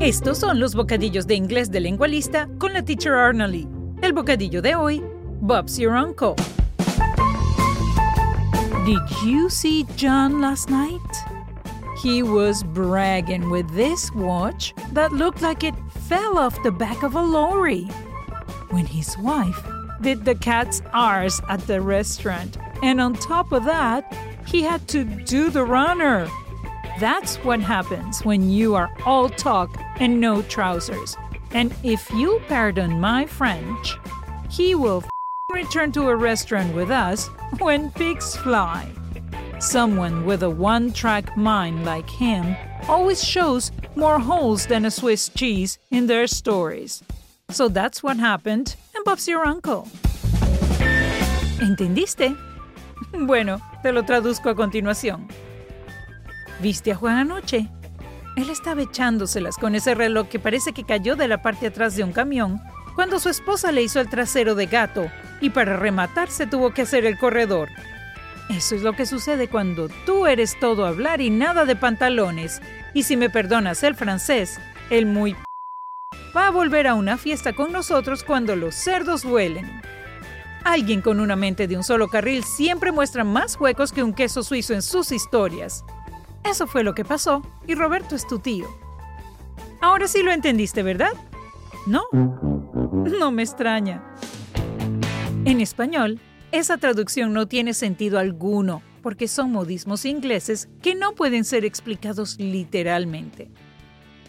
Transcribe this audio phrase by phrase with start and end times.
[0.00, 3.66] Estos son los bocadillos de inglés de lengualista con la teacher Arnally.
[4.00, 5.02] El bocadillo de hoy,
[5.40, 6.36] Bob's your uncle.
[8.86, 11.00] Did you see John last night?
[12.00, 15.74] He was bragging with this watch that looked like it
[16.08, 17.82] fell off the back of a lorry.
[18.70, 19.60] When his wife
[20.00, 25.02] did the cat's R's at the restaurant, and on top of that, he had to
[25.02, 26.28] do the runner.
[27.00, 31.16] That's what happens when you are all talk and no trousers.
[31.52, 33.96] And if you pardon my French,
[34.50, 35.04] he will
[35.52, 37.28] return to a restaurant with us
[37.58, 38.88] when pigs fly.
[39.60, 42.56] Someone with a one track mind like him
[42.88, 47.02] always shows more holes than a Swiss cheese in their stories.
[47.50, 49.88] So that's what happened, and Bob's your uncle.
[51.60, 52.36] ¿Entendiste?
[53.12, 55.28] Bueno, te lo traduzco a continuación.
[56.60, 57.68] ¿Viste a Juan anoche?
[58.36, 62.04] Él estaba echándoselas con ese reloj que parece que cayó de la parte atrás de
[62.04, 62.60] un camión
[62.94, 66.82] cuando su esposa le hizo el trasero de gato y para rematar se tuvo que
[66.82, 67.68] hacer el corredor.
[68.48, 72.62] Eso es lo que sucede cuando tú eres todo hablar y nada de pantalones.
[72.94, 74.58] Y si me perdonas el francés,
[74.90, 75.36] el muy
[76.36, 79.82] va a volver a una fiesta con nosotros cuando los cerdos vuelen.
[80.64, 84.42] Alguien con una mente de un solo carril siempre muestra más huecos que un queso
[84.42, 85.84] suizo en sus historias.
[86.44, 88.66] Eso fue lo que pasó y Roberto es tu tío.
[89.80, 91.12] Ahora sí lo entendiste, ¿verdad?
[91.86, 92.04] ¿No?
[92.12, 94.02] No me extraña.
[95.44, 96.20] En español,
[96.52, 102.36] esa traducción no tiene sentido alguno porque son modismos ingleses que no pueden ser explicados
[102.38, 103.50] literalmente.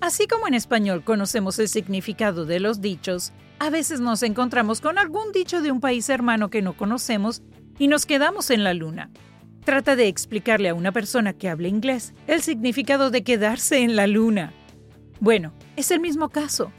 [0.00, 4.98] Así como en español conocemos el significado de los dichos, a veces nos encontramos con
[4.98, 7.42] algún dicho de un país hermano que no conocemos
[7.78, 9.10] y nos quedamos en la luna.
[9.64, 14.06] Trata de explicarle a una persona que habla inglés el significado de quedarse en la
[14.06, 14.52] luna.
[15.20, 16.70] Bueno, es el mismo caso.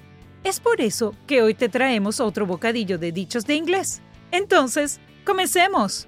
[0.44, 4.03] Es por eso que hoy te traemos otro bocadillo de dichos de inglés.
[4.31, 6.08] Entonces, comencemos.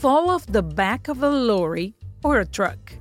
[0.00, 2.92] Fall off the back of a lorry or a truck.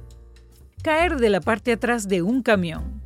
[0.83, 3.01] Caer de la parte atrás de un camión.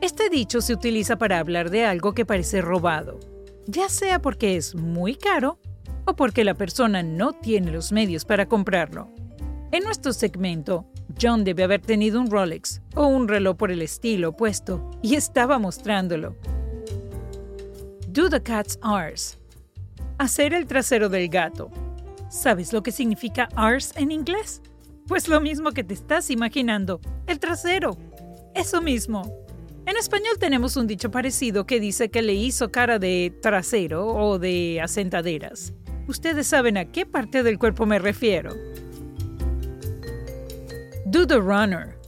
[0.00, 3.20] Este dicho se utiliza para hablar de algo que parece robado,
[3.66, 5.58] ya sea porque es muy caro
[6.08, 9.10] o porque la persona no tiene los medios para comprarlo.
[9.72, 10.86] En nuestro segmento,
[11.20, 15.58] John debe haber tenido un Rolex o un reloj por el estilo puesto y estaba
[15.58, 16.34] mostrándolo.
[18.08, 19.36] Do the cat's R's.
[20.16, 21.70] Hacer el trasero del gato.
[22.30, 24.62] ¿Sabes lo que significa R's en inglés?
[25.06, 27.98] Pues lo mismo que te estás imaginando, el trasero.
[28.54, 29.30] Eso mismo.
[29.84, 34.38] En español tenemos un dicho parecido que dice que le hizo cara de trasero o
[34.38, 35.74] de asentaderas.
[36.08, 38.54] Ustedes saben a qué parte del cuerpo me refiero.
[41.04, 41.98] Do the runner.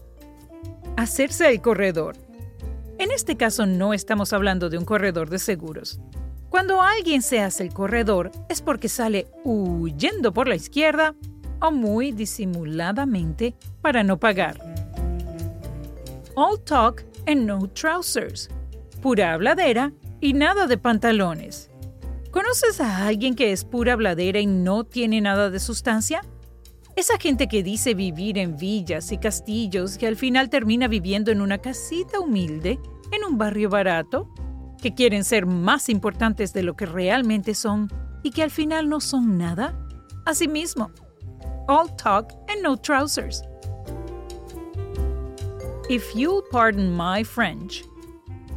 [0.97, 2.17] Hacerse el corredor.
[2.99, 6.01] En este caso no estamos hablando de un corredor de seguros.
[6.49, 11.15] Cuando alguien se hace el corredor es porque sale huyendo por la izquierda
[11.61, 14.59] o muy disimuladamente para no pagar.
[16.35, 18.49] All talk and no trousers.
[19.03, 21.70] Pura habladera y nada de pantalones.
[22.31, 26.21] ¿Conoces a alguien que es pura habladera y no tiene nada de sustancia?
[26.95, 31.41] Esa gente que dice vivir en villas y castillos que al final termina viviendo en
[31.41, 32.79] una casita humilde,
[33.11, 34.33] en un barrio barato,
[34.81, 37.91] que quieren ser más importantes de lo que realmente son
[38.23, 39.77] y que al final no son nada.
[40.25, 40.93] Asimismo,
[41.67, 43.43] all talk and no trousers.
[45.89, 47.85] If you'll pardon my French.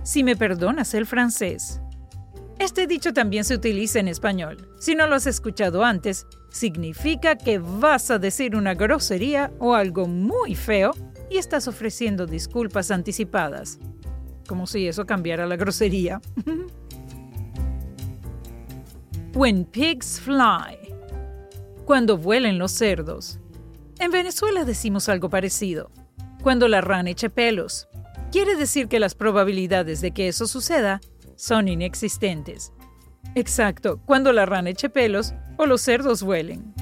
[0.04, 1.83] Si me perdonas el francés.
[2.64, 4.70] Este dicho también se utiliza en español.
[4.80, 10.08] Si no lo has escuchado antes, significa que vas a decir una grosería o algo
[10.08, 10.92] muy feo
[11.30, 13.80] y estás ofreciendo disculpas anticipadas.
[14.48, 16.22] Como si eso cambiara la grosería.
[19.36, 20.78] When pigs fly.
[21.84, 23.40] Cuando vuelen los cerdos.
[24.00, 25.92] En Venezuela decimos algo parecido.
[26.42, 27.90] Cuando la rana eche pelos.
[28.32, 31.02] Quiere decir que las probabilidades de que eso suceda
[31.44, 32.72] son inexistentes.
[33.36, 36.74] Exacto, cuando la rana eche pelos o los cerdos vuelen.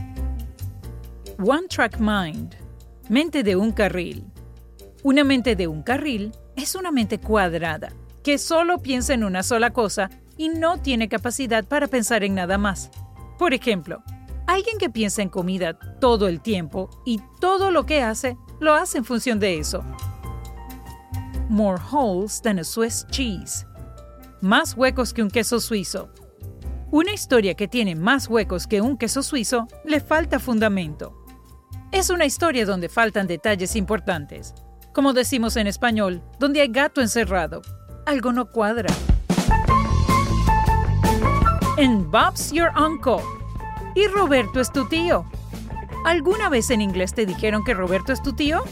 [1.39, 2.55] One Track Mind.
[3.09, 4.23] Mente de un carril.
[5.01, 7.91] Una mente de un carril es una mente cuadrada,
[8.23, 12.59] que solo piensa en una sola cosa y no tiene capacidad para pensar en nada
[12.59, 12.91] más.
[13.39, 14.03] Por ejemplo,
[14.45, 18.99] alguien que piensa en comida todo el tiempo y todo lo que hace lo hace
[18.99, 19.83] en función de eso.
[21.49, 23.65] More holes than a Swiss cheese.
[24.41, 26.09] Más huecos que un queso suizo.
[26.89, 31.15] Una historia que tiene más huecos que un queso suizo le falta fundamento.
[31.91, 34.55] Es una historia donde faltan detalles importantes.
[34.93, 37.61] Como decimos en español, donde hay gato encerrado,
[38.07, 38.91] algo no cuadra.
[41.77, 43.23] En Bob's Your Uncle.
[43.93, 45.23] Y Roberto es tu tío.
[46.03, 48.63] ¿Alguna vez en inglés te dijeron que Roberto es tu tío?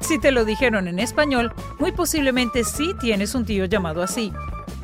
[0.00, 4.30] Si te lo dijeron en español, muy posiblemente sí tienes un tío llamado así.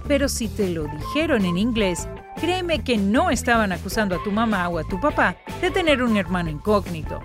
[0.08, 2.08] Pero si te lo dijeron en inglés,
[2.40, 6.16] créeme que no estaban acusando a tu mamá o a tu papá de tener un
[6.16, 7.20] hermano incógnito.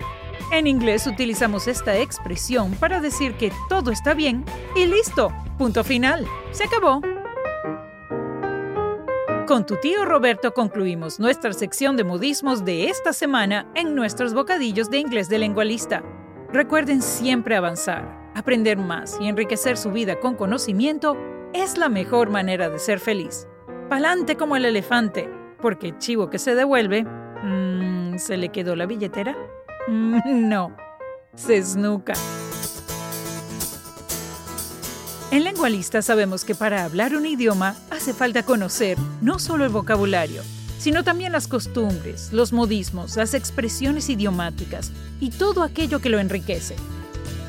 [0.50, 4.44] En inglés utilizamos esta expresión para decir que todo está bien
[4.76, 5.32] y listo.
[5.56, 6.26] Punto final.
[6.50, 7.00] Se acabó.
[9.46, 14.90] Con tu tío Roberto concluimos nuestra sección de modismos de esta semana en nuestros bocadillos
[14.90, 16.02] de inglés de lengualista.
[16.52, 21.16] Recuerden siempre avanzar, aprender más y enriquecer su vida con conocimiento
[21.54, 23.46] es la mejor manera de ser feliz.
[23.88, 25.28] Palante como el elefante,
[25.60, 29.36] porque chivo que se devuelve, mm, ¿se le quedó la billetera?
[29.88, 30.76] No,
[31.34, 32.14] se esnuca.
[35.30, 40.42] En Lengualista sabemos que para hablar un idioma hace falta conocer no solo el vocabulario,
[40.78, 46.76] sino también las costumbres, los modismos, las expresiones idiomáticas y todo aquello que lo enriquece.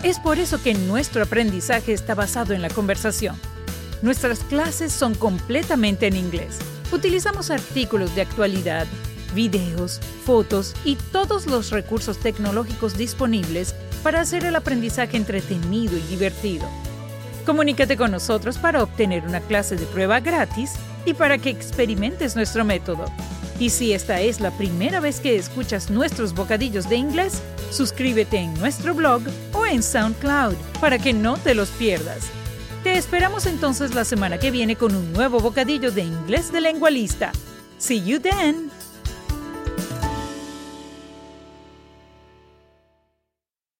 [0.02, 3.36] Es por eso que nuestro aprendizaje está basado en la conversación.
[4.04, 6.60] Nuestras clases son completamente en inglés.
[6.92, 8.86] Utilizamos artículos de actualidad,
[9.34, 13.74] videos, fotos y todos los recursos tecnológicos disponibles
[14.04, 16.68] para hacer el aprendizaje entretenido y divertido.
[17.46, 20.74] Comunícate con nosotros para obtener una clase de prueba gratis
[21.06, 23.06] y para que experimentes nuestro método.
[23.58, 27.42] Y si esta es la primera vez que escuchas nuestros bocadillos de inglés,
[27.72, 29.22] suscríbete en nuestro blog
[29.54, 32.43] o en SoundCloud para que no te los pierdas.
[32.84, 37.32] Te esperamos entonces la semana que viene con un nuevo bocadillo de inglés de lengualista.
[37.78, 38.73] See you then!